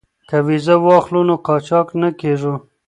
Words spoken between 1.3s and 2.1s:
قاچاق نه